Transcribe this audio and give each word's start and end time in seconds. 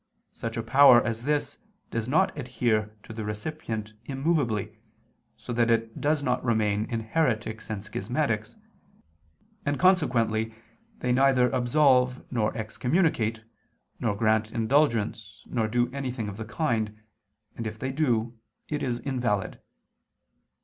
Such 0.33 0.57
a 0.57 0.63
power 0.63 0.99
as 1.05 1.25
this 1.25 1.59
does 1.91 2.07
not 2.07 2.35
adhere 2.35 2.89
to 3.03 3.13
the 3.13 3.23
recipient 3.23 3.93
immovably: 4.05 4.79
so 5.37 5.53
that 5.53 5.69
it 5.69 6.01
does 6.01 6.23
not 6.23 6.43
remain 6.43 6.85
in 6.85 7.01
heretics 7.01 7.69
and 7.69 7.83
schismatics; 7.83 8.55
and 9.63 9.77
consequently 9.79 10.55
they 11.01 11.11
neither 11.11 11.51
absolve 11.51 12.23
nor 12.31 12.51
excommunicate, 12.57 13.43
nor 13.99 14.15
grant 14.15 14.51
indulgence, 14.51 15.43
nor 15.45 15.67
do 15.67 15.87
anything 15.93 16.27
of 16.27 16.37
the 16.37 16.45
kind, 16.45 16.97
and 17.55 17.67
if 17.67 17.77
they 17.77 17.91
do, 17.91 18.35
it 18.69 18.81
is 18.81 18.97
invalid. 19.01 19.61